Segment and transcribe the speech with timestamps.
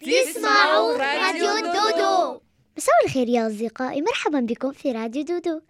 [0.00, 2.40] تسمعوا راديو دودو.
[2.76, 4.02] مساء الخير يا أصدقائي.
[4.02, 5.60] مرحبا بكم في راديو دودو.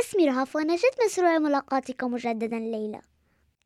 [0.00, 3.00] اسمي رهف وأنا جد مسرورة ملاقاتكم مجددا الليلة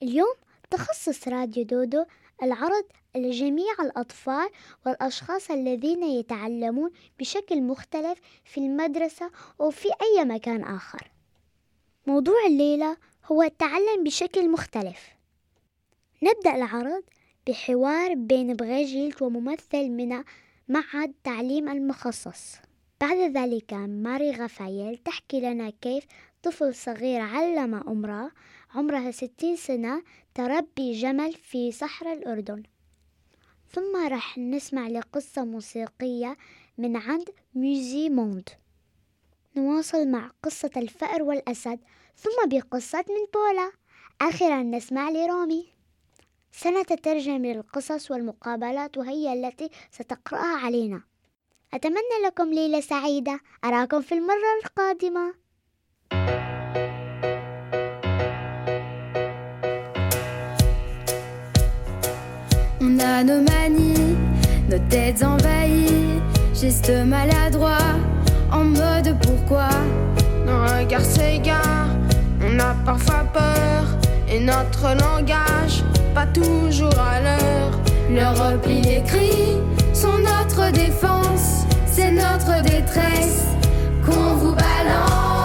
[0.03, 0.35] اليوم
[0.71, 2.05] تخصص راديو دودو
[2.43, 2.85] العرض
[3.17, 4.51] لجميع الأطفال
[4.87, 9.31] والأشخاص الذين يتعلمون بشكل مختلف في المدرسة
[9.61, 11.11] أو في أي مكان آخر.
[12.07, 12.97] موضوع الليلة
[13.27, 15.09] هو التعلم بشكل مختلف.
[16.23, 17.03] نبدأ العرض
[17.47, 20.25] بحوار بين بريجيت وممثل من
[20.69, 22.57] معهد تعليم المخصص.
[23.01, 26.05] بعد ذلك ماري غفايل تحكي لنا كيف
[26.43, 28.31] طفل صغير علم امرأة
[28.75, 30.03] عمرها ستين سنة
[30.35, 32.63] تربي جمل في صحراء الأردن.
[33.73, 36.37] ثم رح نسمع لقصة موسيقية
[36.79, 38.49] من عند ميوزي موند.
[39.57, 41.79] نواصل مع قصة الفأر والأسد
[42.17, 43.73] ثم بقصة من بولا.
[44.21, 45.80] أخيرا نسمع لرومي.
[46.53, 51.03] سنتترجم للقصص والمقابلات وهي التي ستقرأها علينا
[51.75, 55.35] أتمنى لكم ليلة سعيدة أراكم في المرة القادمة
[62.83, 64.17] On a nos manies,
[64.71, 66.21] nos têtes envahies,
[66.55, 67.99] gestes maladroits,
[68.51, 69.69] en mode pourquoi
[70.47, 71.91] Nos regards s'égarent,
[72.43, 73.85] on a parfois peur,
[74.29, 75.80] et notre langage,
[76.15, 77.71] pas toujours à l'heure.
[78.11, 79.59] Le repli, les cris
[79.93, 83.47] sont notre défense, c'est notre détresse
[84.05, 85.40] qu'on vous balance.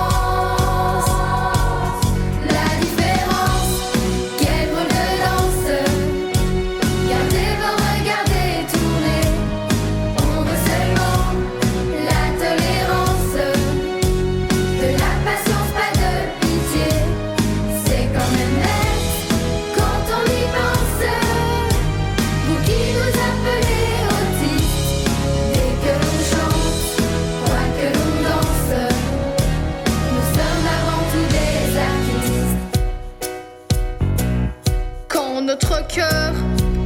[35.76, 36.34] Notre cœur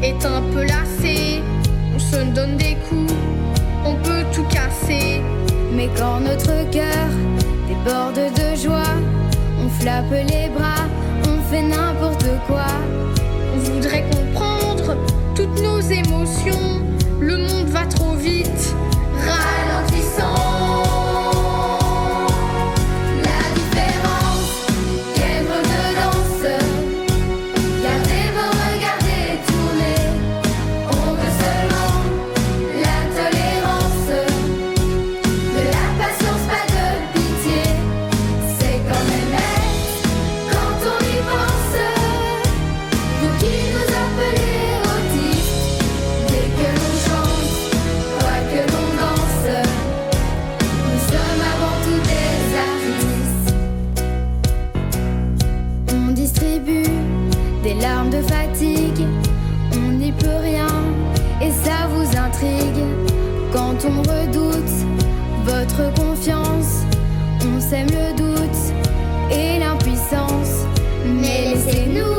[0.01, 1.43] est un peu lassé,
[1.93, 3.13] on se donne des coups,
[3.85, 5.21] on peut tout casser.
[5.73, 7.07] Mais quand notre cœur
[7.67, 8.95] déborde de joie,
[9.63, 10.87] on flappe les bras,
[11.27, 12.67] on fait n'importe quoi.
[13.53, 14.97] On voudrait comprendre
[15.35, 16.81] toutes nos émotions,
[17.19, 18.75] le monde va trop vite.
[63.51, 64.71] Quand on redoute
[65.43, 66.83] votre confiance,
[67.43, 68.73] on sème le doute
[69.29, 70.65] et l'impuissance.
[71.05, 72.15] Mais laissez-nous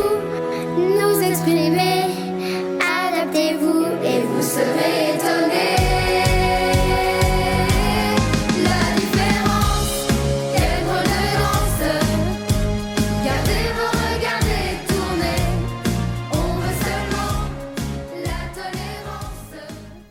[0.76, 2.04] nous exprimer,
[2.80, 4.99] adaptez-vous et vous serez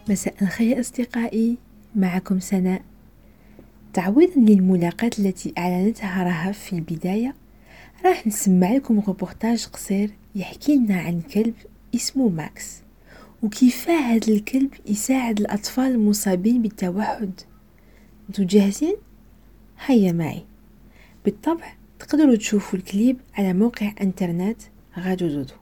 [0.09, 1.57] مساء الخير أصدقائي
[1.95, 2.81] معكم سناء.
[3.93, 7.35] تعويضا للملاقاة التي أعلنتها رهف في البداية
[8.05, 11.53] راح نسمع لكم روبورتاج قصير يحكي لنا عن كلب
[11.95, 12.81] اسمه ماكس
[13.43, 17.31] وكيف هذا الكلب يساعد الأطفال المصابين بالتوحد.
[18.29, 18.95] انتو جاهزين؟
[19.85, 20.45] هيا معي.
[21.25, 24.61] بالطبع تقدروا تشوفوا الكليب على موقع إنترنت
[24.97, 25.53] راديو دودو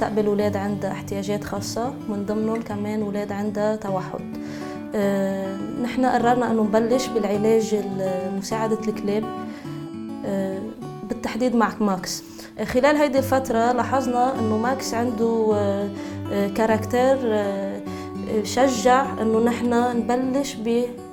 [0.00, 4.20] بنستقبل أولاد عندها احتياجات خاصة من ضمنهم كمان أولاد عندها توحد.
[4.94, 9.24] آه، نحن قررنا أنه نبلش بالعلاج ال- مساعدة الكلاب
[10.26, 10.58] آه،
[11.08, 12.22] بالتحديد مع ماكس.
[12.58, 15.88] آه، خلال هيدي الفترة لاحظنا أنه ماكس عنده آه،
[18.42, 20.56] شجع أنه نحن نبلش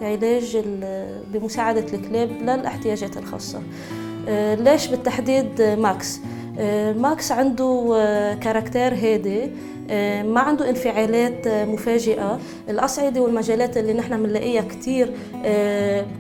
[0.01, 0.57] بعلاج
[1.33, 3.61] بمساعدة الكلاب للاحتياجات الخاصة.
[4.55, 6.19] ليش بالتحديد ماكس؟
[6.59, 9.51] آه، ماكس عنده آه، caractère هادي
[9.89, 12.39] آه، ما عنده انفعالات مفاجئة.
[12.69, 15.11] الأصعدة والمجالات اللي نحن بنلاقيها كتير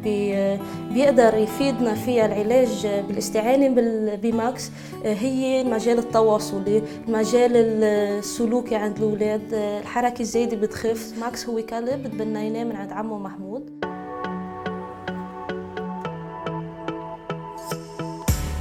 [0.03, 0.57] بي-
[0.93, 4.71] بيقدر يفيدنا فيها العلاج بالاستعانة بال- بماكس
[5.05, 7.51] هي المجال التواصلي المجال
[7.83, 11.13] السلوكي عند الأولاد الحركة الزايدة بتخف.
[11.21, 13.85] ماكس هو كلب تبنيناه من عند عمه محمود.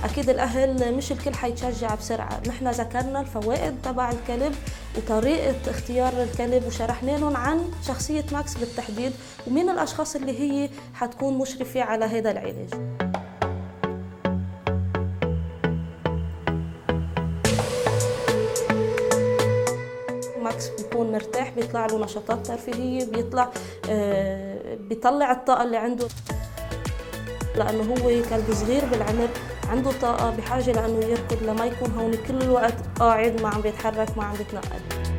[0.06, 2.40] أكيد الأهل مش الكل حيتشجع بسرعة.
[2.48, 4.54] نحن ذكرنا الفوائد تبع الكلب
[4.96, 9.12] وطريقة اختيار الكلب وشرحنا لهم عن شخصية ماكس بالتحديد
[9.46, 12.74] ومين الأشخاص اللي هي حتكون مشرفة على هذا العلاج.
[20.42, 23.48] ماكس بيكون مرتاح بيطلع له نشاطات ترفيهية بيطلع
[23.90, 26.08] آه، بيطلع الطاقة اللي عنده.
[27.56, 29.28] لأنه هو كلب صغير بالعمر
[29.70, 34.24] عنده طاقة بحاجة لأنه يركض لما يكون هون كل الوقت قاعد ما عم بيتحرك ما
[34.24, 35.15] عم بيتنقل.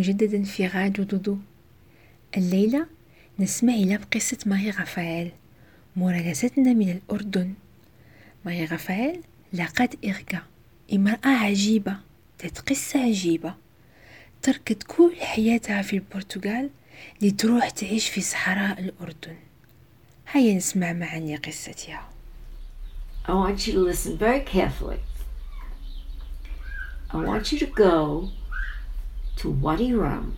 [0.00, 1.38] مجددا في راديو دودو.
[2.36, 2.86] الليلة
[3.38, 5.30] نسمع إلى بقصة ماري غفال
[5.96, 7.54] مراسلتنا من الأردن.
[8.44, 9.20] ماري غفال
[9.52, 10.42] لقت إركا
[10.92, 11.96] امرأة عجيبة
[12.42, 13.54] ذات قصة عجيبة.
[14.42, 16.70] تركت كل حياتها في البرتغال
[17.22, 19.36] لتروح تعيش في صحراء الأردن.
[20.32, 22.08] هيا نسمع معا قصتها.
[23.28, 25.00] I want you to listen very carefully.
[27.10, 28.28] I want you to go
[29.40, 30.36] to Wadi Rum.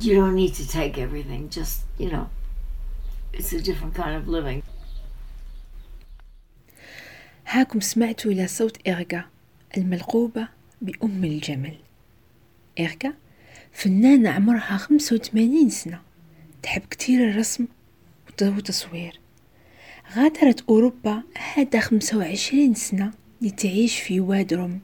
[0.00, 2.26] You don't need to take everything, just, you know,
[3.32, 4.62] it's a different kind of living.
[7.46, 9.24] هاكم سمعتوا إلى صوت إركا
[9.76, 10.48] الملقوبة
[10.82, 11.76] بأم الجمل
[12.80, 13.14] إركا
[13.72, 16.00] فنانة عمرها خمسة وثمانين سنة
[16.62, 17.66] تحب كتير الرسم
[18.26, 19.20] والت- والتصوير
[20.16, 21.22] غادرت أوروبا
[21.80, 24.80] خمسة وعشرين سنة لتعيش في وادروم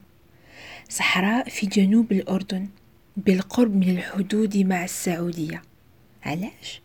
[0.89, 2.67] صحراء في جنوب الأردن
[3.17, 5.61] بالقرب من الحدود مع السعودية.
[6.23, 6.81] علاش؟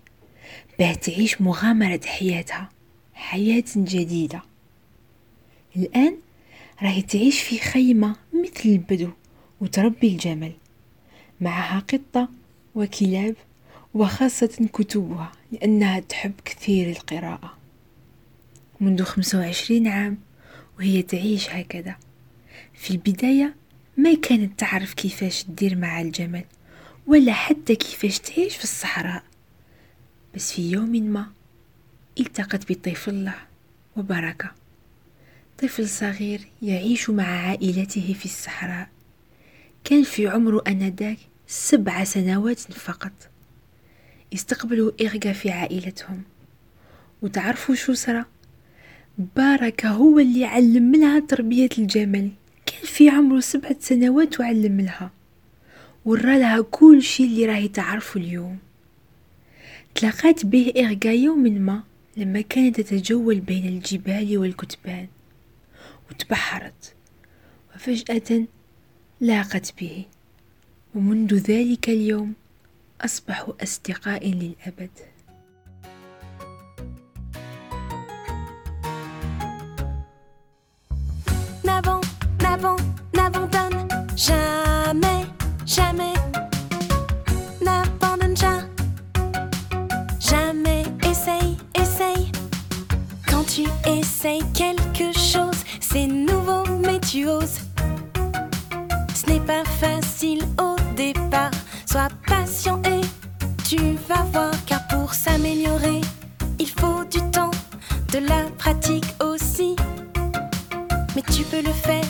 [0.79, 2.71] باه تعيش مغامرة حياتها
[3.15, 4.43] حياة جديدة.
[5.77, 6.17] الآن
[6.83, 9.11] راهي تعيش في خيمة مثل البدو
[9.61, 10.53] وتربي الجمل.
[11.41, 12.29] معها قطة
[12.75, 13.35] وكلاب
[13.95, 17.57] وخاصة كتبها لأنها تحب كثير القراءة.
[18.81, 20.19] منذ خمسة وعشرين عام
[20.79, 21.97] وهي تعيش هكذا.
[22.75, 23.55] في البداية
[23.97, 26.45] ما كانت تعرف كيفاش تدير مع الجمل
[27.07, 29.23] ولا حتى كيفاش تعيش في الصحراء.
[30.35, 31.27] بس في يوم ما
[32.21, 33.35] التقت بطفل له
[33.97, 34.53] وبركة.
[35.59, 38.89] طفل صغير يعيش مع عائلته في الصحراء.
[39.85, 43.13] كان في عمره أنذاك سبع سنوات فقط.
[44.35, 46.23] استقبلوا إرقا في عائلتهم.
[47.23, 48.25] وتعرفوا شو صرا؟
[49.19, 52.31] باركة هو اللي علم لها تربية الجمل.
[52.67, 55.11] كان في عمره سبعة سنوات وعلم لها.
[56.05, 58.59] ورى لها كل شي اللي راهي تعرفه اليوم.
[59.95, 61.83] تلاقات به إرقا يوم ما
[62.17, 65.07] لما كانت تتجول بين الجبال والكتبان.
[66.11, 66.95] وتبحرت.
[67.75, 68.45] وفجأة
[69.21, 70.05] لاقت به.
[70.95, 72.33] ومنذ ذلك اليوم
[73.01, 74.91] أصبحوا أصدقاء للأبد.
[83.15, 83.87] N'abandonne,
[84.17, 85.27] jamais,
[85.67, 86.15] jamais.
[87.63, 88.67] N'abandonne jamais,
[90.19, 90.85] jamais.
[91.03, 92.33] Essaye, essaye.
[93.29, 97.61] Quand tu essayes quelque chose, c'est nouveau, mais tu oses.
[99.15, 101.51] Ce n'est pas facile au départ.
[101.85, 103.01] Sois patient et
[103.65, 106.01] tu vas voir, car pour s'améliorer,
[106.59, 107.51] il faut du temps,
[108.13, 109.77] de la pratique aussi.
[111.15, 112.05] Mais tu peux le faire.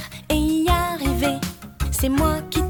[1.98, 2.60] C'est moi qui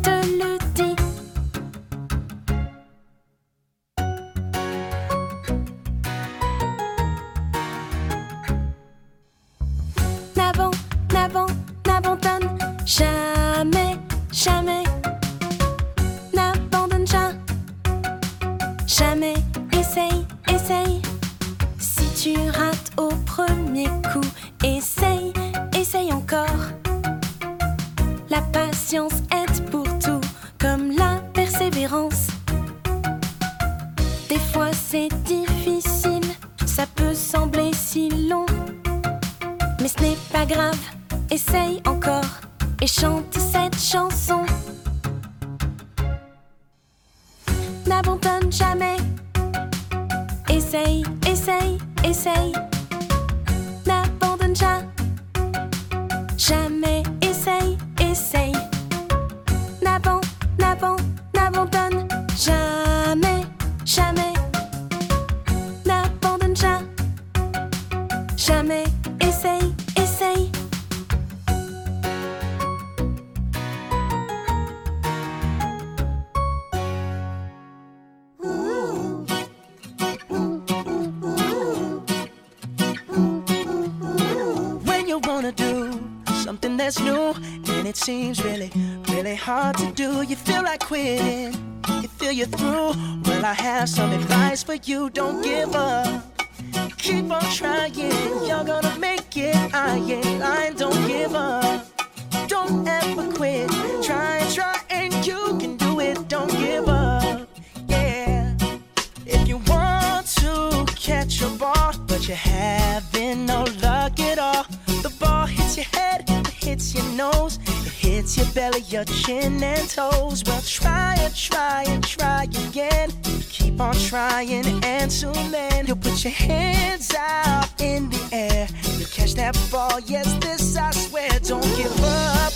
[111.27, 114.65] a ball, but you're having no luck at all,
[115.03, 119.61] the ball hits your head, it hits your nose, it hits your belly, your chin
[119.63, 120.45] and toes.
[120.47, 123.11] Well, try and try and try again.
[123.51, 128.69] Keep on trying, and soon then you'll put your hands out in the air.
[128.97, 131.31] You'll catch that ball, yes, this I swear.
[131.41, 132.53] Don't give up.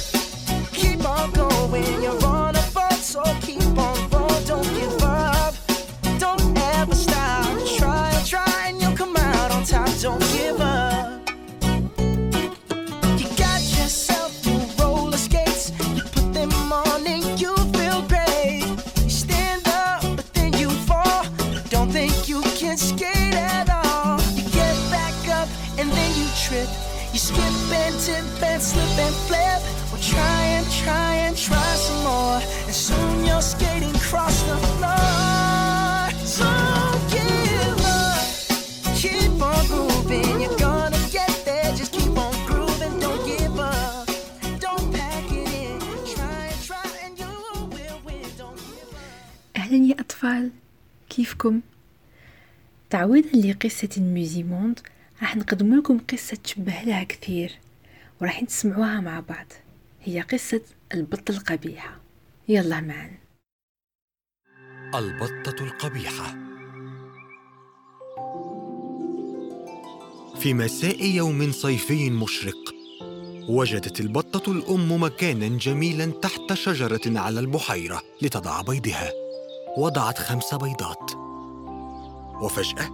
[0.72, 4.44] Keep on going, you're on a ball, so keep on rolling.
[4.46, 5.54] Don't give up.
[6.18, 7.79] Don't ever stop
[9.68, 11.28] don't give up.
[13.18, 18.64] You got yourself your roller skates, you put them on and you feel great.
[19.02, 21.26] You stand up, but then you fall.
[21.68, 24.18] Don't think you can skate at all.
[24.32, 25.48] You get back up
[25.78, 26.68] and then you trip.
[27.12, 27.38] You skip
[27.70, 29.60] and tip and slip and flip.
[29.92, 34.69] Well, try and try and try some more, and soon you're skating cross the.
[50.20, 50.50] أطفال
[51.08, 51.60] كيفكم؟
[52.90, 54.80] تعويضا لقصة ميوزيموند
[55.20, 57.58] راح نقدم لكم قصة تشبه لها كثير
[58.20, 59.46] وراح تسمعوها مع بعض.
[60.04, 60.60] هي قصة
[60.94, 62.00] البط القبيحة.
[62.48, 63.10] يلا معا
[64.94, 66.36] البطة القبيحة.
[70.40, 72.74] في مساء يوم صيفي مشرق
[73.48, 79.29] وجدت البطة الأم مكانا جميلا تحت شجرة على البحيرة لتضع بيضها.
[79.76, 81.12] وضعت خمس بيضات.
[82.40, 82.90] وفجأة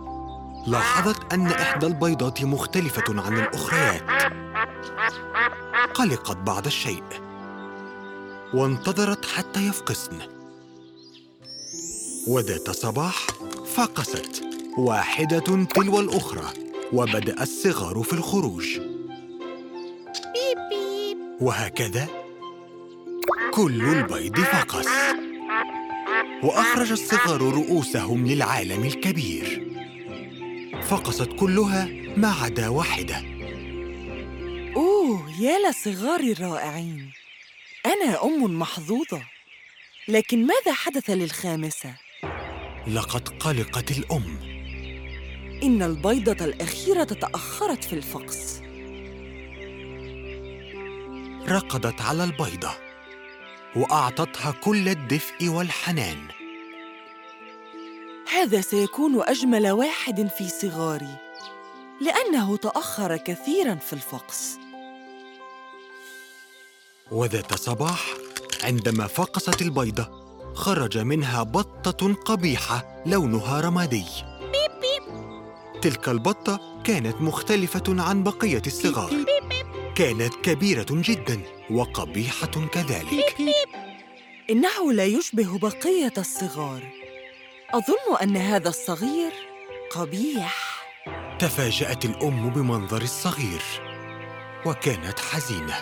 [0.66, 4.02] لاحظت أن إحدى البيضات مختلفة عن الأخريات
[5.95, 7.02] قلقت بعض الشيء.
[8.54, 10.18] وانتظرت حتى يفقسن.
[12.26, 13.26] وذات صباح
[13.75, 14.42] فقست
[14.78, 16.47] واحدة تلو الأخرى
[16.92, 18.80] وبدأ الصغار في الخروج.
[21.40, 22.09] وهكذا
[23.54, 24.87] كل البيض فقس.
[26.43, 29.66] وأخرج الصغار رؤوسهم للعالم الكبير.
[30.83, 33.16] فقست كلها ما عدا واحدة.
[34.76, 37.12] أوه يا لصغاري الرائعين.
[37.87, 39.23] أنا أم محظوظة.
[40.09, 41.95] لكن ماذا حدث للخامسة؟
[42.88, 44.38] لقد قلقت الأم.
[45.62, 48.61] إن البيضة الأخيرة تأخرت في الفقس.
[51.49, 52.86] رقدت على البيضة.
[53.76, 56.28] وأعطتها كل الدفء والحنان.
[58.33, 61.16] هذا سيكون أجمل واحد في صغاري
[62.00, 64.59] لأنه تأخر كثيراً في الفقس.
[67.11, 68.06] وذات صباح
[68.64, 74.04] عندما فقست البيضة خرج منها بطة قبيحة لونها رمادي.
[74.40, 75.16] بيب بيب.
[75.83, 79.11] تلك البطة كانت مختلفة عن بقية الصغار.
[79.11, 83.37] بيب بيب كانت كبيرة جدا وقبيحة كذلك.
[84.50, 86.83] إنه لا يشبه بقية الصغار.
[87.75, 89.33] أظن أن هذا الصغير
[89.91, 90.87] قبيح.
[91.38, 93.62] تفاجأت الأم بمنظر الصغير
[94.67, 95.75] وكانت حزينة.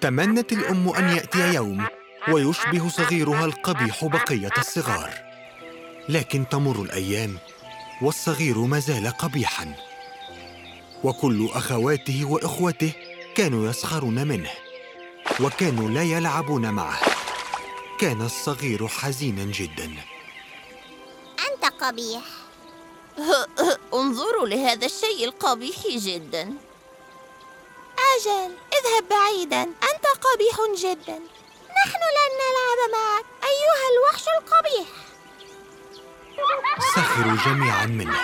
[0.00, 1.86] تمنت الأم أن يأتي يوم
[2.28, 5.10] ويشبه صغيرها القبيح بقية الصغار
[6.08, 7.38] لكن تمر الأيام
[8.02, 9.93] والصغير ما زال قبيحاً.
[11.04, 12.92] وكل أخواته وإخوته
[13.34, 14.50] كانوا يسخرون منه
[15.40, 17.00] وكانوا لا يلعبون معه.
[17.98, 19.96] كان الصغير حزيناً جداً.
[21.50, 22.22] أنت قبيح.
[24.00, 26.42] انظروا لهذا الشيء القبيح جدا.
[28.16, 29.62] أجل اذهب بعيدا.
[29.62, 31.18] أنت قبيح جدا.
[31.84, 33.24] نحن لن نلعب معك.
[33.44, 34.88] أيها الوحش القبيح.
[36.94, 38.20] سخروا جميعاً منه.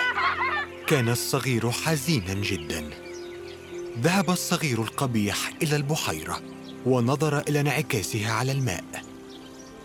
[0.91, 2.89] كان الصغير حزيناً جداً.
[3.99, 6.41] ذهب الصغير القبيح إلى البحيرة
[6.85, 8.83] ونظر إلى انعكاسها على الماء.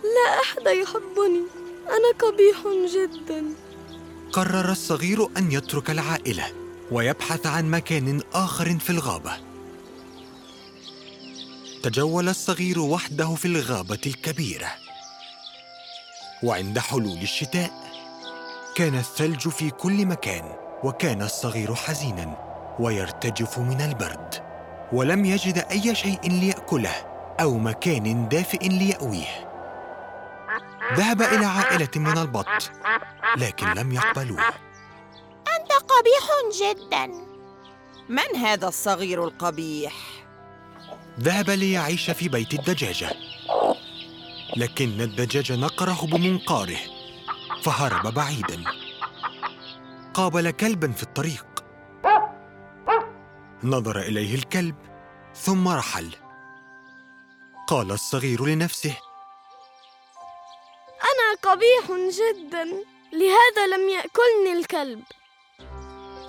[0.03, 1.43] لا أحد يحبني.
[1.87, 2.57] أنا قبيح
[2.93, 3.45] جدا.
[4.31, 6.51] قرر الصغير أن يترك العائلة
[6.91, 9.37] ويبحث عن مكان آخر في الغابة.
[11.83, 14.71] تجول الصغير وحده في الغابة الكبيرة.
[16.43, 17.71] وعند حلول الشتاء
[18.75, 20.66] كان الثلج في كل مكان.
[20.83, 22.37] وكان الصغير حزينا
[22.79, 24.43] ويرتجف من البرد
[24.91, 26.95] ولم يجد أي شيء ليأكله
[27.41, 29.47] أو مكان دافئ ليأويه.
[30.93, 32.71] ذهب إلى عائلة من البط
[33.37, 34.39] لكن لم يقبلوه.
[35.59, 36.25] أنت قبيح
[36.61, 37.05] جدا.
[38.09, 39.93] من هذا الصغير القبيح؟
[41.19, 43.09] ذهب ليعيش في بيت الدجاجة.
[44.57, 46.79] لكن الدجاجة نقره بمنقاره
[47.63, 48.63] فهرب بعيدا.
[50.17, 51.45] قابل كلبا في الطريق.
[53.63, 54.75] نظر إليه الكلب
[55.35, 56.15] ثم رحل.
[57.67, 58.97] قال الصغير لنفسه
[61.01, 62.63] أنا قبيح جدا
[63.13, 65.03] لهذا لم يأكلني الكلب.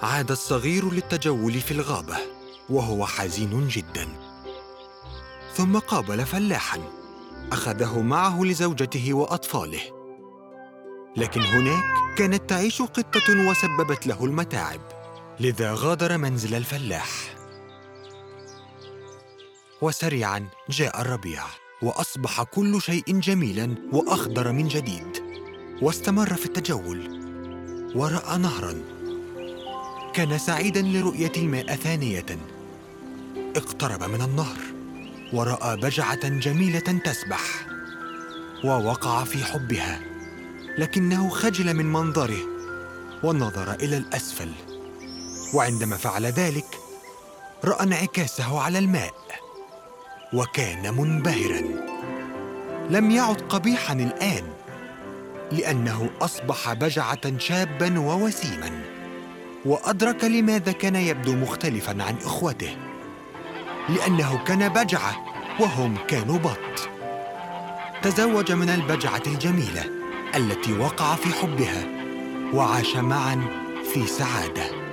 [0.03, 2.17] عاد الصغير للتجول في الغابة
[2.71, 4.09] وهو حزين جدا.
[5.55, 6.81] ثم قابل فلاحا
[7.53, 9.98] أخذه معه لزوجته وأطفاله.
[11.19, 11.85] لكن هناك
[12.17, 14.81] كانت تعيش قطة وسببت له المتاعب
[15.41, 17.09] لذا غادر منزل الفلاح.
[19.83, 21.43] وسريعا جاء الربيع
[21.83, 25.23] وأصبح كل شيء جميلا وأخضر من جديد
[25.83, 27.21] واستمر في التجول
[27.95, 28.75] ورأى نهرا.
[30.15, 32.27] كان سعيدا لرؤية الماء ثانية.
[33.57, 34.59] اقترب من النهر
[35.33, 37.67] ورأى بجعة جميلة تسبح
[38.65, 40.18] ووقع في حبها.
[40.79, 42.39] لكنه خجل من منظره
[43.23, 44.53] ونظر إلى الأسفل.
[45.55, 46.79] وعندما فعل ذلك
[47.65, 49.15] رأى انعكاسه على الماء
[50.33, 51.63] وكان منبهرا.
[52.91, 54.45] لم يعد قبيحا الآن
[55.53, 58.85] لأنه أصبح بجعة شابا ووسيما
[59.65, 62.77] وأدرك لماذا كان يبدو مختلفا عن إخوته.
[63.89, 65.17] لأنه كان بجعة
[65.61, 66.89] وهم كانوا بط.
[68.03, 69.98] تزوج من البجعة الجميلة.
[70.37, 71.87] التي وقع في حبها
[72.55, 73.41] وعاش معا
[73.93, 74.88] في سعادة.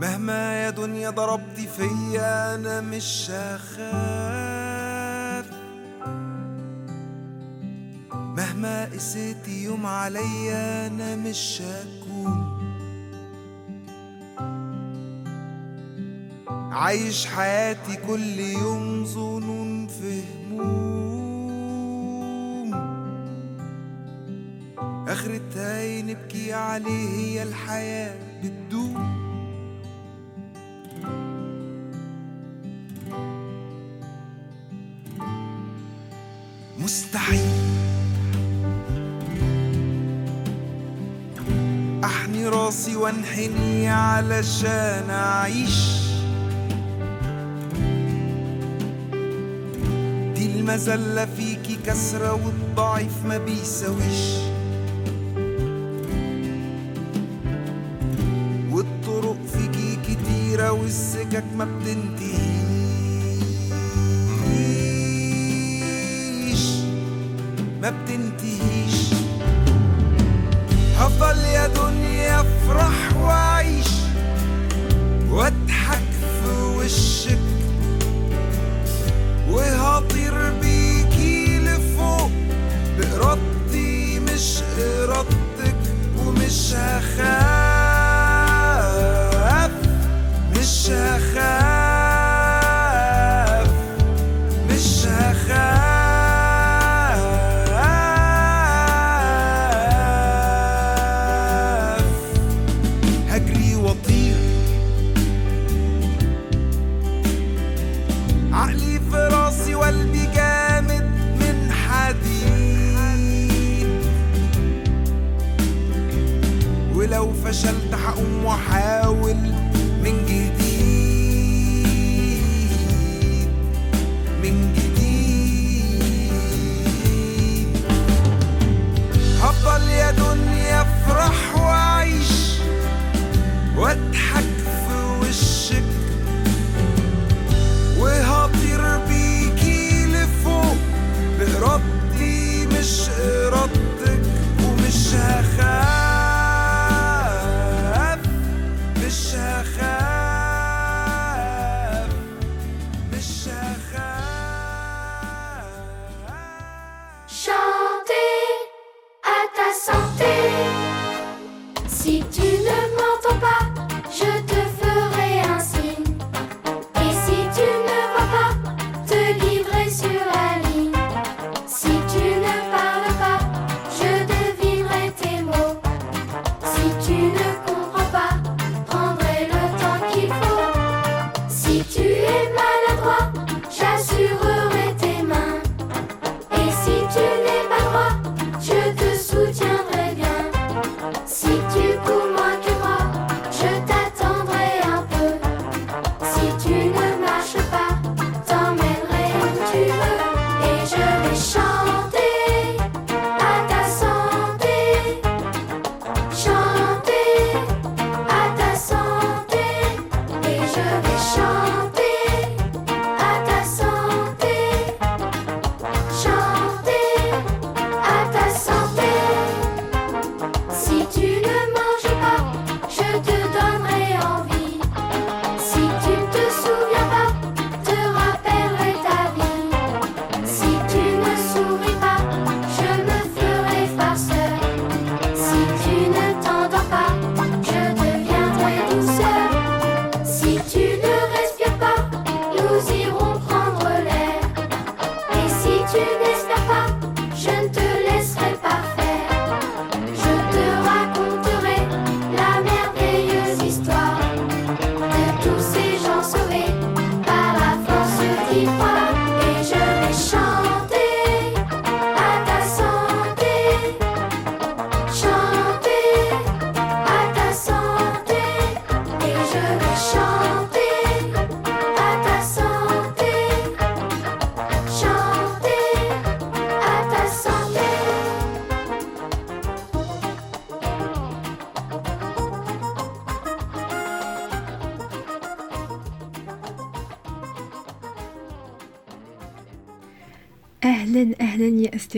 [0.00, 4.38] مهما يا دنيا ضربتي فيا أنا مش هخاف
[8.12, 12.58] مهما قسيتي يوم عليا أنا مش هكون
[16.72, 20.78] عايش حياتي كل يوم ظنون في هموم.
[25.08, 28.87] اخرتها نبكي عليه هي الحياة بتدوم.
[43.38, 45.98] منحني علشان أعيش.
[50.34, 54.38] دي المذلة فيكي كسرة والضعيف ما بيساويش.
[58.70, 62.57] والطرق فيكي كتيرة والسكك ما بتنتهيش.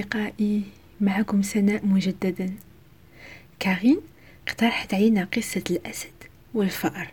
[0.01, 0.63] أصدقائي
[1.01, 2.55] معكم سناء مجددا.
[3.59, 4.01] كارين
[4.49, 6.13] اقترحت علينا قصة الأسد
[6.55, 7.13] والفأر.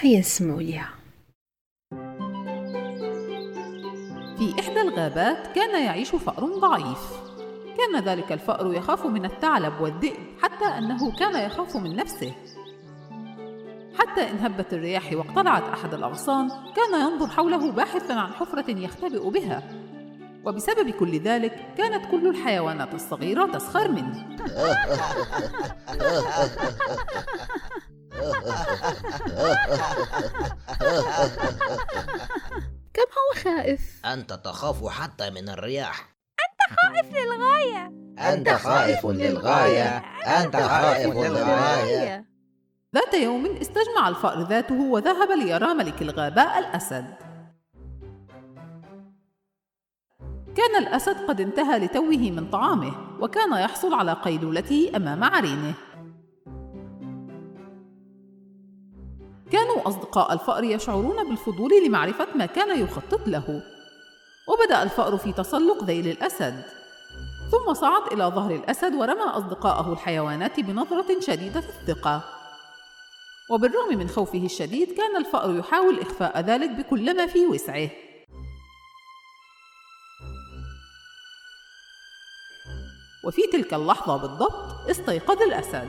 [0.00, 0.90] هيا نسمعوا ليها.
[4.38, 6.98] في إحدى الغابات كان يعيش فأر ضعيف.
[7.76, 12.34] كان ذلك الفأر يخاف من الثعلب والذئب حتى أنه كان يخاف من نفسه.
[13.98, 19.85] حتى إن هبت الرياح واقتلعت أحد الأغصان كان ينظر حوله باحثا عن حفرة يختبئ بها.
[20.46, 24.36] وبسبب كل ذلك كانت كل الحيوانات الصغيرة تسخر منه
[32.94, 36.16] كم هو خائف؟ أنت تخاف حتى من الرياح.
[36.76, 37.92] خائف للغاية.
[38.18, 39.96] أنت خائف للغاية.
[40.26, 42.26] أنت خائف للغاية.
[42.94, 47.25] ذات يوم استجمع الفأر ذاته وذهب ليرى ملك الغابة الأسد.
[50.56, 55.74] كان الأسد قد انتهى لتوه من طعامه وكان يحصل على قيلولته أمام عرينه.
[59.52, 63.62] كانوا أصدقاء الفأر يشعرون بالفضول لمعرفة ما كان يخطط له.
[64.48, 66.64] وبدأ الفأر في تسلق ذيل الأسد.
[67.50, 72.24] ثم صعد إلى ظهر الأسد ورمى أصدقاءه الحيوانات بنظرة شديدة الثقة.
[73.50, 77.90] وبالرغم من خوفه الشديد كان الفأر يحاول إخفاء ذلك بكل ما في وسعه.
[83.26, 85.88] وفي تلك اللحظة بالضبط استيقظ الأسد.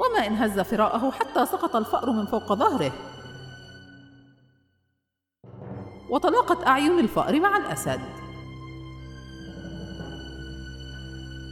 [0.00, 2.92] وما إن هز فراءه حتى سقط الفأر من فوق ظهره.
[6.10, 8.00] وتلاقت أعين الفأر مع الأسد.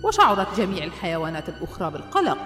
[0.05, 2.38] وشعرت جميع الحيوانات الأخرى بالقلق.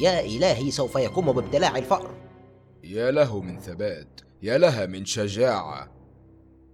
[0.00, 2.14] يا إلهي سوف يقوم بابتلاع الفأر.
[2.84, 4.25] يا له من ثبات.
[4.42, 5.92] يا لها من شجاعة.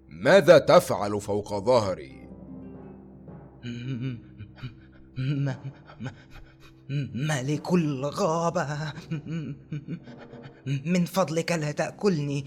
[0.08, 2.28] ماذا تفعل فوق ظهري؟
[7.14, 8.92] ملك الغابة.
[10.66, 12.46] من فضلك لا تأكلني.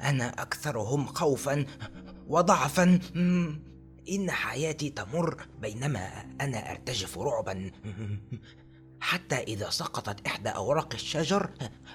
[0.00, 1.66] أنا أكثرهم خوفا
[2.26, 2.98] وضعفا.
[4.10, 6.00] إن حياتي تمر بينما
[6.40, 7.70] أنا أرتجف رعبا.
[9.00, 11.50] حتى إذا سقطت إحدى أوراق الشجر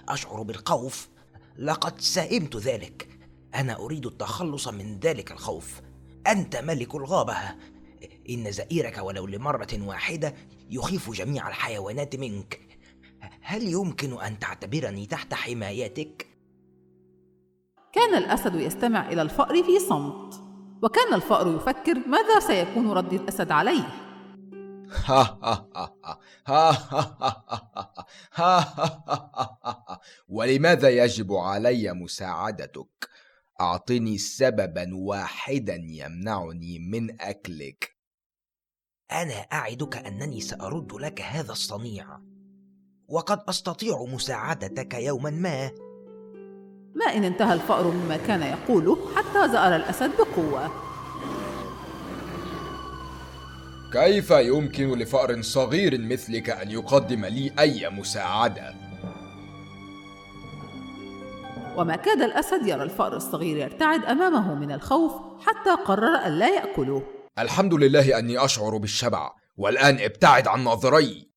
[0.10, 1.13] أشعر بالخوف.
[1.58, 3.10] لقد سئمت ذلك.
[3.56, 5.82] أنا أريد التخلص من ذلك الخوف.
[6.28, 7.36] أنت ملك الغابة.
[8.30, 10.34] إن زئيرك ولو لمرة واحدة
[10.70, 12.60] يخيف جميع الحيوانات منك.
[13.42, 16.28] هل يمكن أن تعتبرني تحت حمايتك؟
[17.94, 20.42] كان الأسد يستمع إلى الفأر في صمت
[20.84, 24.03] وكان الفأر يفكر ماذا سيكون رد الأسد عليه.
[30.28, 33.10] ولماذا يجب علي مساعدتك؟
[33.62, 37.98] أعطني سببا واحدا يمنعني من أكلك.
[39.12, 42.20] أنا أعدك أنني سأرد لك هذا الصنيع.
[43.08, 45.72] وقد أستطيع مساعدتك يوما ما.
[46.96, 50.93] ما إن انتهى الفأر مما كان يقوله حتى زأر الأسد بقوة.
[53.94, 58.74] كيف يمكن لفأر صغير مثلك أن يقدم لي أي مساعدة؟
[61.78, 65.12] وما كاد الأسد يرى الفأر الصغير يرتعد أمامه من الخوف
[65.48, 67.04] حتى قرر ألا يأكله.
[67.40, 71.30] الحمد لله أني أشعر بالشبع والآن ابتعد عن ناظري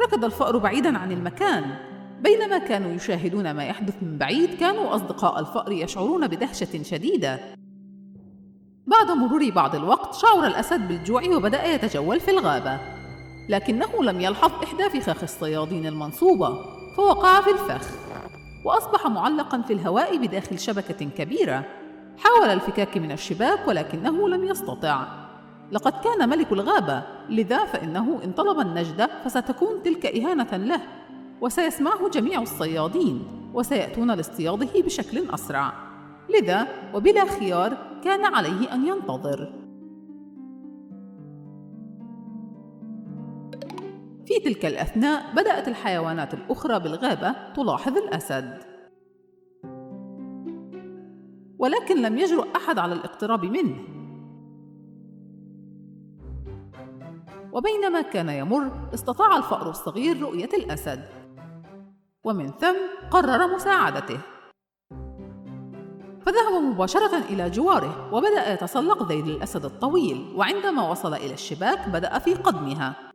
[0.00, 1.64] ركض الفأر بعيدا عن المكان.
[2.22, 7.56] بينما كانوا يشاهدون ما يحدث من بعيد كانوا أصدقاء الفأر يشعرون بدهشة شديدة.
[8.86, 12.78] بعد مرور بعض الوقت شعر الأسد بالجوع وبدأ يتجول في الغابة.
[13.48, 16.58] لكنه لم يلحظ إحدى فخاخ الصيادين المنصوبة
[16.96, 17.88] فوقع في الفخ.
[18.64, 21.64] وأصبح معلقا في الهواء بداخل شبكة كبيرة.
[22.18, 25.06] حاول الفكاك من الشباك ولكنه لم يستطع.
[25.72, 30.80] لقد كان ملك الغابة لذا فإنه إن طلب النجدة فستكون تلك إهانة له.
[31.40, 35.72] وسيسمعه جميع الصيادين وسيأتون لاصطياده بشكل أسرع.
[36.28, 39.66] لذا وبلا خيار كان عليه أن ينتظر.
[44.26, 48.58] في تلك الأثناء بدأت الحيوانات الأخرى بالغابة تلاحظ الأسد.
[51.58, 53.76] ولكن لم يجرؤ أحد على الاقتراب منه.
[57.52, 61.04] وبينما كان يمر استطاع الفأر الصغير رؤية الأسد.
[62.24, 62.76] ومن ثم
[63.10, 64.20] قرر مساعدته.
[66.26, 72.34] فذهب مباشرة إلى جواره وبدأ يتسلق ذيل الأسد الطويل وعندما وصل إلى الشباك بدأ في
[72.34, 73.12] قدمها.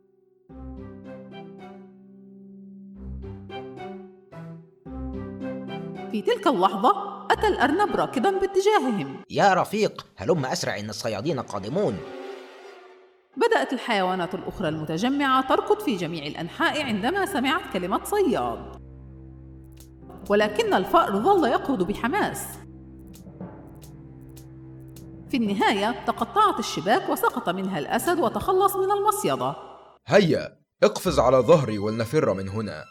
[6.10, 9.16] في تلك اللحظة أتى الأرنب راكضا باتجاههم.
[9.30, 11.96] يا رفيق هلم أسرع إن الصيادين قادمون.
[13.36, 18.82] بدأت الحيوانات الأخرى المتجمعة تركض في جميع الأنحاء عندما سمعت كلمة صياد.
[20.30, 22.61] ولكن الفأر ظل يقرض بحماس.
[25.32, 29.56] في النهاية تقطعت الشباك وسقط منها الأسد وتخلص من المصيدة.
[30.06, 32.84] هيا اقفز على ظهري ولنفر من هنا.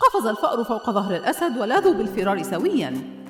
[0.00, 3.20] قفز الفأر فوق ظهر الأسد ولاذوا بالفرار سويا.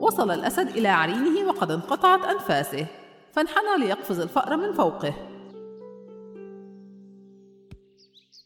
[0.00, 2.86] وصل الأسد إلى عرينه وقد انقطعت أنفاسه
[3.32, 5.14] فانحنى ليقفز الفأر من فوقه.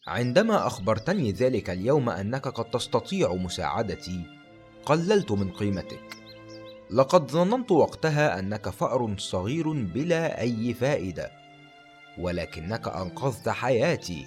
[0.06, 4.22] عندما أخبرتني ذلك اليوم أنك قد تستطيع مساعدتي
[4.86, 6.19] قللت من قيمتك.
[6.92, 11.30] لقد ظننت وقتها أنك فأر صغير بلا أي فائدة
[12.18, 14.26] ولكنك أنقذت حياتي.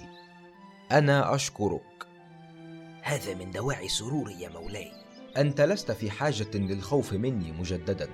[0.92, 2.06] أنا أشكرك.
[3.02, 4.92] هذا من دواعي سروري يا مولاي.
[5.36, 8.08] أنت لست في حاجة للخوف مني مجددا.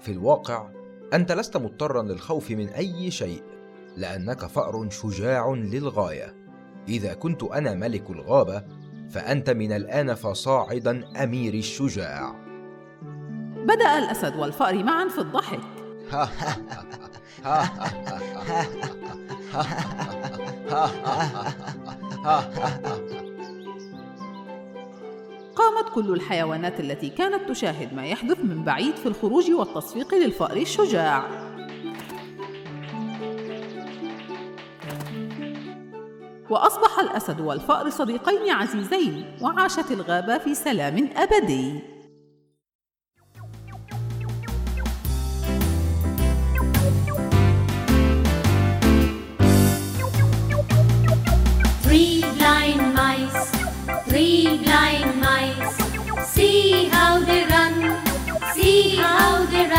[0.00, 0.70] في الواقع
[1.14, 3.42] أنت لست مضطرا للخوف من أي شيء
[3.96, 6.34] لأنك فأر شجاع للغاية.
[6.88, 8.64] إذا كنت أنا ملك الغابة
[9.10, 12.43] فأنت من الآن فصاعدا أمير الشجاع.
[13.64, 15.60] بدأ الأسد والفأر معا في الضحك.
[25.56, 31.24] قامت كل الحيوانات التي كانت تشاهد ما يحدث من بعيد في الخروج والتصفيق للفأر الشجاع.
[36.50, 41.93] وأصبح الأسد والفأر صديقين عزيزين وعاشت الغابة في سلام أبدي.
[52.44, 53.50] Blind mice,
[54.06, 55.76] three blind mice.
[56.28, 57.74] See how they run,
[58.54, 59.73] see how they run.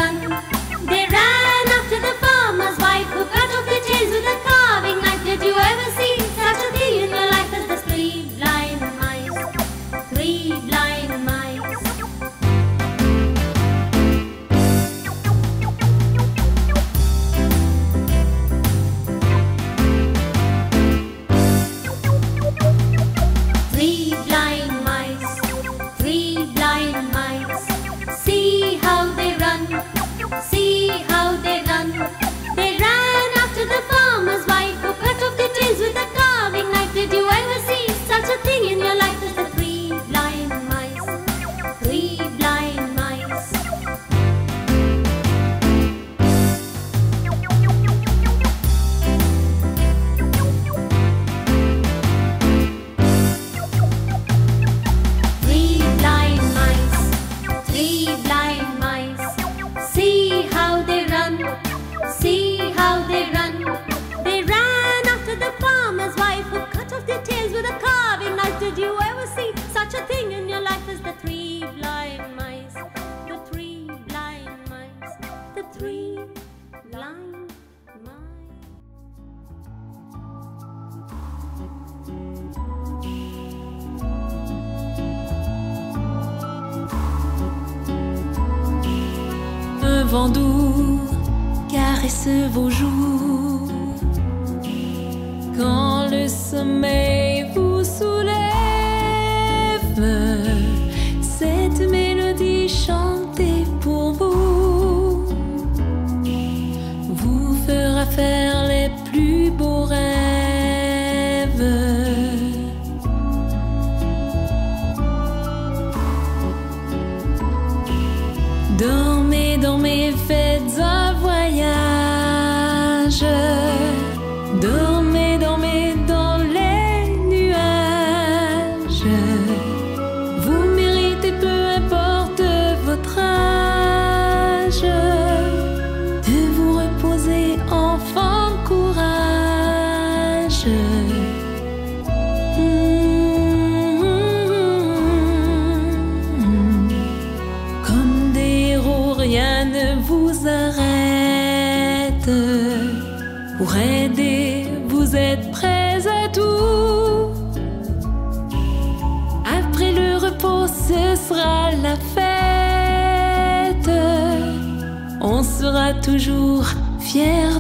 [167.16, 167.55] Yeah.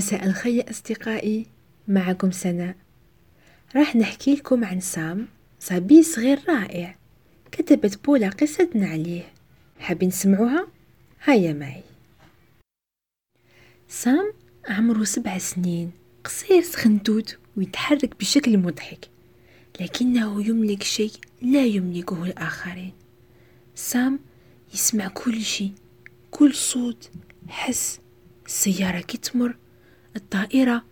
[0.00, 1.46] مساء الخير أصدقائي
[1.88, 2.76] معكم سناء.
[3.76, 5.28] راح نحكي لكم عن سام
[5.58, 6.96] صبي صغير رائع.
[7.52, 9.32] كتبت بولا قصتنا عليه.
[9.78, 10.68] حابين نسمعوها؟
[11.24, 11.82] هيا معي.
[13.88, 14.32] سام
[14.68, 15.90] عمره سبع سنين
[16.24, 19.08] قصير سخنتوت ويتحرك بشكل مضحك
[19.80, 22.92] لكنه يملك شيء لا يملكه الآخرين.
[23.74, 24.20] سام
[24.74, 25.72] يسمع كل شيء
[26.30, 27.10] كل صوت
[27.48, 28.00] حس
[28.46, 29.56] السيارة كي تمر
[30.16, 30.84] الطائرة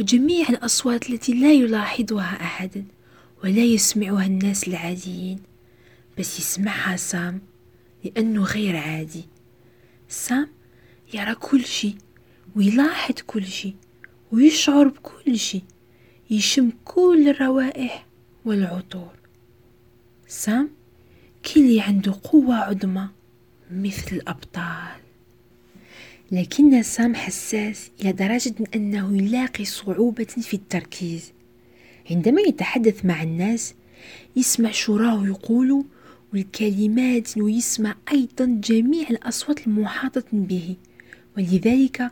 [0.00, 2.84] وجميع الأصوات التي لا يلاحظها أحد
[3.44, 5.38] ولا يسمعها الناس العاديين
[6.18, 7.40] بس يسمعها سام
[8.04, 9.24] لأنه غير عادي.
[10.08, 10.48] سام
[11.14, 11.96] يرى كل شيء
[12.56, 13.74] ويلاحظ كل شيء
[14.32, 15.62] ويشعر بكل شيء
[16.30, 18.06] يشم كل الروائح
[18.44, 19.12] والعطور.
[20.28, 20.70] سام
[21.54, 23.08] كلي عنده قوة عظمى
[23.70, 25.01] مثل الأبطال.
[26.32, 31.32] لكن سام حساس إلى درجة أنه يلاقي صعوبة في التركيز.
[32.10, 33.74] عندما يتحدث مع الناس
[34.36, 35.82] يسمع شو راه يقولوا
[36.32, 40.76] والكلمات ويسمع أيضا جميع الأصوات المحاطة به
[41.36, 42.10] ولذلك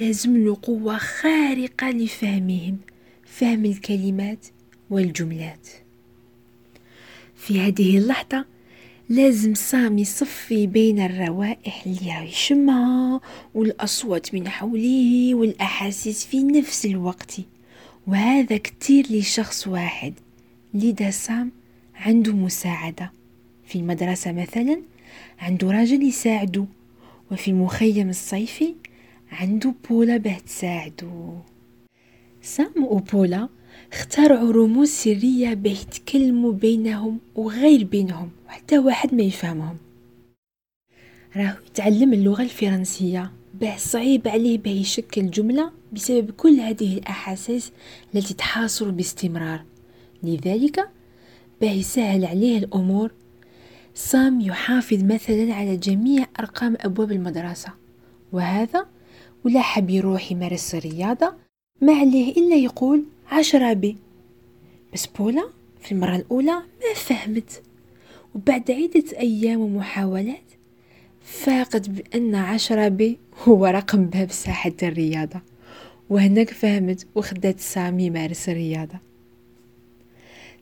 [0.00, 2.78] لازم له قوة خارقة لفهمهم
[3.24, 4.46] فهم الكلمات
[4.90, 5.68] والجملات.
[7.36, 8.44] في هذه اللحظة
[9.10, 13.20] لازم سام يصفي بين الروائح اللي يشمها
[13.54, 17.36] والأصوات من حوله والأحاسيس في نفس الوقت.
[18.06, 20.14] وهذا كتير لشخص واحد.
[20.74, 21.52] لذا سام
[21.94, 23.12] عنده مساعدة.
[23.64, 24.82] في المدرسة مثلا
[25.38, 26.66] عنده راجل يساعده.
[27.32, 28.74] وفي المخيم الصيفي
[29.32, 31.34] عنده بولا باه تساعدو
[32.42, 33.48] سام وبولا
[33.92, 38.30] اخترعوا رموز سرية باه يتكلموا بينهم وغير بينهم.
[38.48, 39.76] وحتى واحد ما يفهمهم.
[41.36, 43.32] راهو يتعلم اللغة الفرنسية.
[43.54, 47.72] باه صعيب عليه باه يشكل جملة بسبب كل هذه الأحاسيس
[48.14, 49.64] التي تحاصر باستمرار.
[50.22, 50.90] لذلك
[51.60, 53.12] باه يسهل عليه الأمور.
[53.94, 57.72] سام يحافظ مثلا على جميع أرقام أبواب المدرسة.
[58.32, 58.86] وهذا
[59.44, 61.34] ولا حب يروح يمارس الرياضة.
[61.80, 63.96] ما عليه إلا يقول عشرة بي
[64.94, 65.48] بس بولا
[65.80, 67.62] في المرة الأولى ما فهمت.
[68.34, 70.42] وبعد عدة أيام ومحاولات
[71.22, 75.40] فاقت بأن عشرة بي هو رقم باب ساحة الرياضة.
[76.10, 78.98] وهناك فهمت وخدت سام يمارس الرياضة.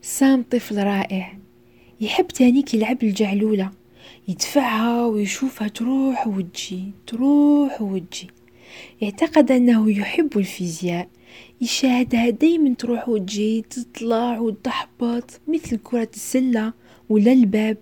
[0.02, 1.38] سام طفل رائع
[2.00, 3.70] يحب تانيك يلعب الجعلولة
[4.28, 8.30] يدفعها ويشوفها تروح وتجي تروح وتجي.
[9.00, 11.08] يعتقد أنه يحب الفيزياء
[11.60, 16.72] يشاهدها دايما تروح وتجي تطلع وتحبط مثل كرة السلة.
[17.08, 17.76] ولا الباب.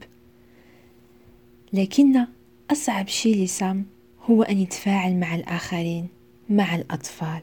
[1.73, 2.27] لكن
[2.71, 3.87] أصعب شيء لسام
[4.23, 6.09] هو أن يتفاعل مع الآخرين
[6.51, 7.41] مع الأطفال.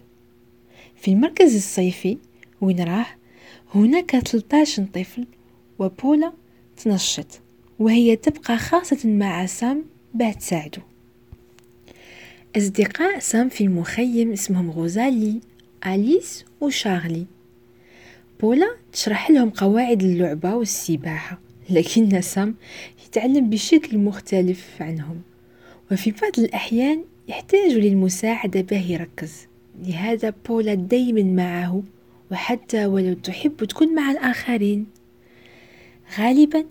[0.95, 2.17] في المركز الصيفي
[2.61, 3.05] وين راه
[3.75, 5.25] هناك 13 طفل
[5.79, 6.33] وبولا
[6.77, 7.41] تنشط
[7.79, 10.81] وهي تبقى خاصة مع سام باه تساعده
[12.57, 15.39] أصدقاء سام في المخيم اسمهم غوزالي
[15.85, 17.25] أليس وشارلي.
[18.39, 21.39] بولا تشرح لهم قواعد اللعبة والسباحة.
[21.71, 22.55] لكن سام
[23.05, 25.21] يتعلم بشكل مختلف عنهم.
[25.91, 29.31] وفي بعض الأحيان يحتاج للمساعدة باه يركز.
[29.83, 31.83] لهذا بولا دايما معه
[32.31, 34.85] وحتى ولو تحب تكون مع الآخرين.
[36.19, 36.65] غالبا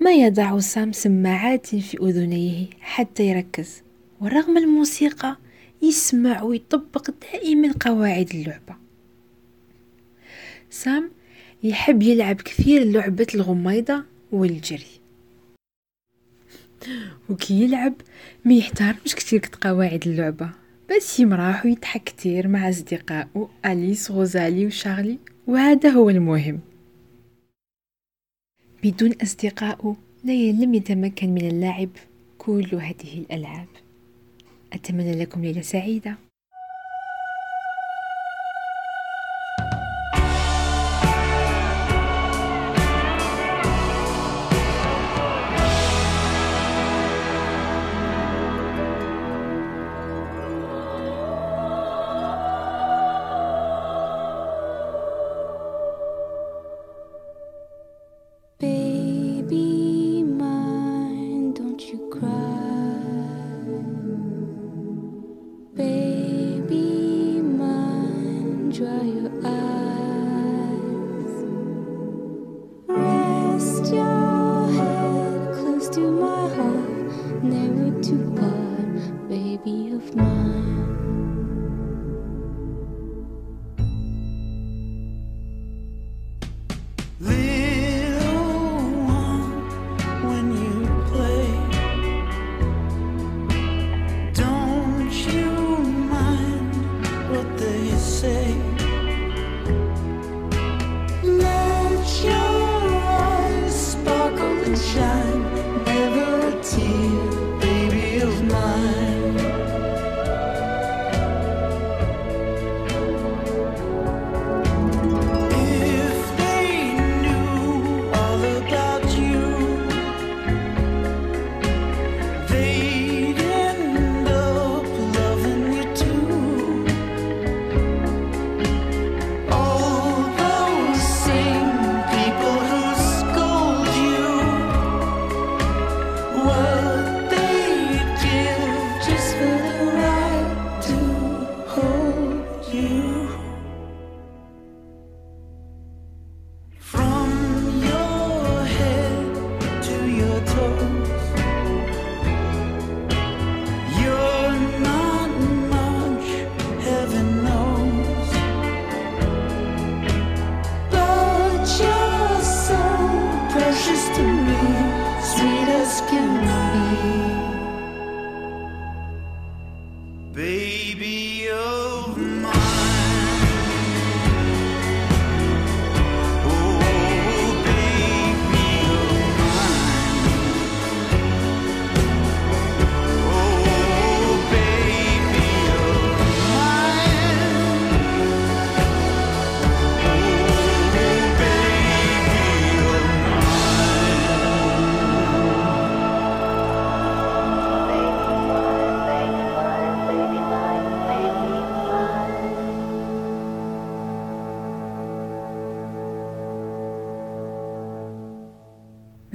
[0.00, 3.82] ما يضع سام سماعات في أذنيه حتى يركز.
[4.20, 5.36] ورغم الموسيقى
[5.82, 8.76] يسمع ويطبق دائما قواعد اللعبة.
[10.70, 11.10] سام
[11.62, 15.00] يحب يلعب كثير لعبة الغميضة والجري.
[17.30, 17.94] وكي يلعب
[18.44, 20.50] ما يحترمش كتير قواعد اللعبة.
[20.90, 26.60] بس يمراح ويضحك كتير مع أصدقائه أليس غوزالي وشارلي وهذا هو المهم.
[28.84, 31.88] بدون أصدقائه لم يتمكن من اللعب
[32.38, 33.68] كل هذه الألعاب.
[34.72, 36.16] أتمنى لكم ليلة سعيدة.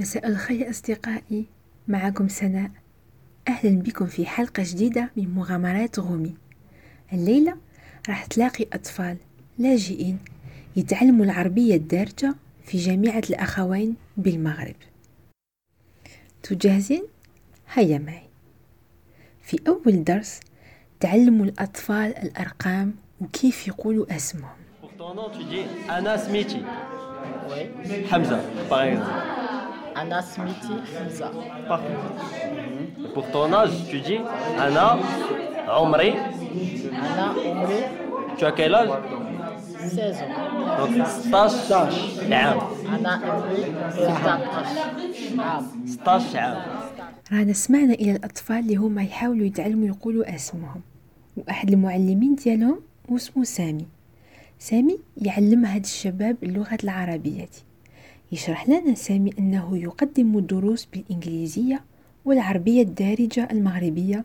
[0.08, 1.46] مساء الخير أصدقائي
[1.88, 2.70] معكم سناء.
[3.48, 6.34] أهلا بكم في حلقة جديدة من مغامرات غومي
[7.12, 7.56] الليلة
[8.08, 9.16] راح تلاقي أطفال
[9.58, 10.18] لاجئين
[10.76, 12.34] يتعلموا العربية الدارجة
[12.64, 14.74] في جامعة الأخوين بالمغرب.
[16.42, 17.04] تجهزين؟
[17.72, 18.28] هيا معي.
[19.42, 20.40] في أول درس
[21.00, 24.58] تعلموا الأطفال الأرقام وكيف يقولوا أسمهم.
[24.98, 25.64] Nom, tu dis
[30.00, 30.74] Anna Smithy.
[30.96, 31.30] Hamza.
[31.68, 31.98] Parfait.
[33.04, 34.20] Et Pour ton âge, tu dis
[34.58, 34.98] Anna
[35.82, 36.10] Omri.
[37.06, 37.80] Anna Omri.
[38.36, 38.90] Tu as quel âge
[39.78, 40.78] 16 ans.
[40.78, 42.58] Donc 16 عام.
[42.94, 44.26] Anna Omri 16
[45.40, 45.62] عام.
[45.86, 46.58] 16 عام.
[47.32, 50.80] رانا سمعنا إلى الأطفال اللي هما يحاولوا يتعلموا يقولوا أسمهم
[51.36, 53.86] وأحد المعلمين ديالهم واسمه سامي
[54.58, 57.48] سامي يعلم هاد الشباب اللغة العربية
[58.32, 61.84] يشرح لنا سامي أنه يقدم دروس بالإنجليزية
[62.24, 64.24] والعربية الدارجة المغربية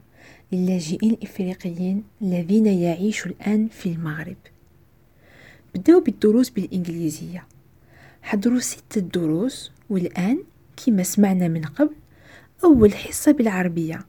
[0.52, 4.36] للاجئين الإفريقيين الذين يعيشوا الآن في المغرب.
[5.76, 7.46] بدأوا بالدروس بالإنجليزية.
[8.22, 10.44] حضروا ستة دروس والآن
[10.86, 11.96] كما سمعنا من قبل
[12.64, 14.06] أول حصة بالعربية.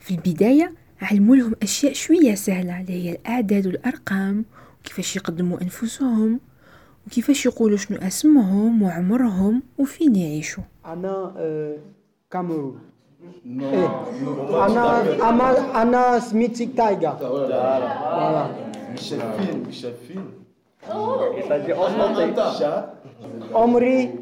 [0.00, 4.44] في البداية علموا لهم أشياء شوية سهلة هي الأعداد والأرقام
[4.80, 6.40] وكيفاش يقدموا أنفسهم
[7.08, 11.76] وكيفاش يقولوا شنو أسمهم وعمرهم وفين يعيشوا؟ أنا آه،
[12.30, 12.78] كاميرون.
[13.46, 14.04] إيه.
[14.66, 18.50] أنا أنا أنا سميتي تايجر voilà
[18.92, 20.24] مشافين مشافين
[23.54, 24.14] عمري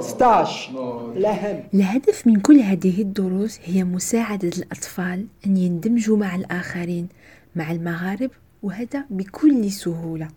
[0.00, 0.72] 16
[1.14, 7.08] لهم الهدف من كل هذه الدروس هي مساعدة الأطفال أن يندمجوا مع الآخرين
[7.56, 8.30] مع المغارب
[8.62, 10.28] وهذا بكل سهولة.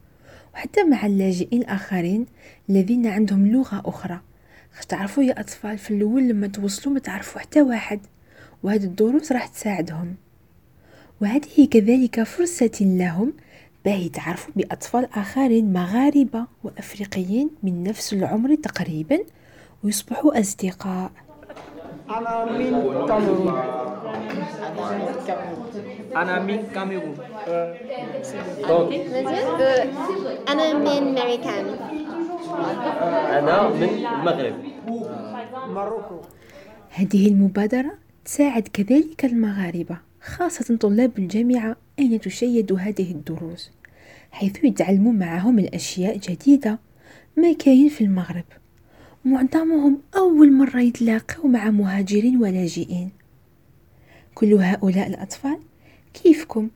[0.53, 2.25] وحتى مع اللاجئين الآخرين
[2.69, 4.19] الذين عندهم لغة أخرى.
[4.77, 7.99] خش تعرفوا يا أطفال في الأول لما توصلوا ما تعرفوا حتى واحد
[8.63, 10.15] وهذه الدروس راح تساعدهم.
[11.21, 13.33] وهذه كذلك فرصة لهم
[13.85, 19.19] باه يتعرفوا بأطفال آخرين مغاربة وأفريقيين من نفس العمر تقريبا
[19.83, 21.11] ويصبحوا أصدقاء.
[22.09, 22.73] أنا من
[26.15, 27.15] أنا من كاميرون.
[30.47, 31.65] أنا من ماريكان
[33.39, 34.55] أنا من المغرب.
[35.69, 36.21] ماروكو.
[36.89, 37.93] هذه المبادرة
[38.25, 43.71] تساعد كذلك المغاربة خاصة طلاب الجامعة أين تشيد هذه الدروس
[44.31, 46.79] حيث يتعلمون معهم الأشياء جديدة
[47.37, 48.45] ما كاين في المغرب.
[49.25, 53.09] معظمهم أول مرة يتلاقوا مع مهاجرين ولاجئين.
[54.35, 55.57] كل هؤلاء الأطفال
[56.13, 56.69] كيفكم؟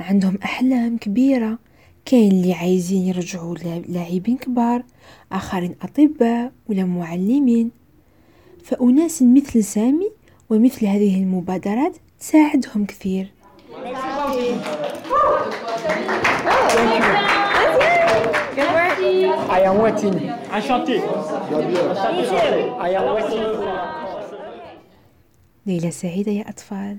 [0.00, 1.58] عندهم أحلام كبيرة.
[2.04, 4.82] كاين اللي عايزين يرجعوا لا- لاعبين كبار
[5.32, 7.70] آخرين أطباء ولا معلمين.
[8.64, 10.10] فأناس مثل سامي
[10.50, 13.32] ومثل هذه المبادرات تساعدهم كثير.
[19.50, 20.14] I am waiting
[20.56, 20.96] Enchanté.
[22.80, 24.07] I am waiting
[25.66, 26.98] ليلة سعيدة يا أطفال.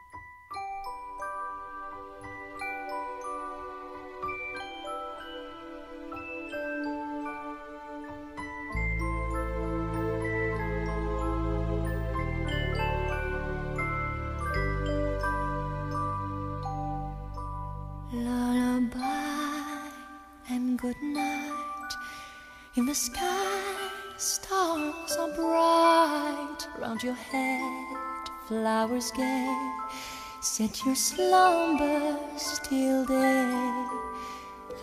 [30.61, 33.87] Set your slumbers till day.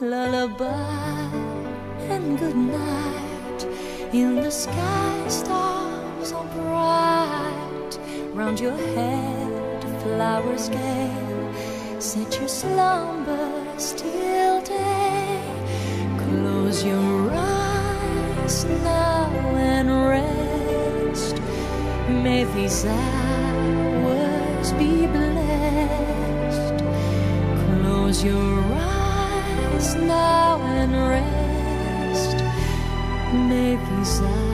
[0.01, 1.31] Lullaby
[2.11, 3.61] and good night.
[4.13, 7.99] In the sky, stars are bright.
[8.35, 11.15] Round your head, flowers gay.
[12.01, 15.41] Set your slumbers till day.
[16.19, 21.37] Close your eyes now and rest.
[22.25, 25.28] May these hours be blessed.
[28.19, 32.37] Close your eyes now and rest.
[33.33, 34.48] May these hours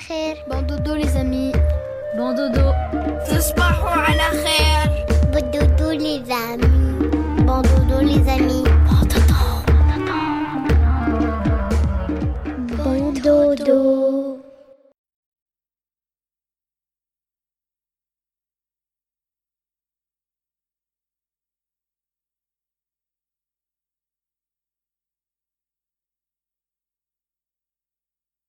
[0.00, 0.36] خير.
[0.48, 0.59] Bon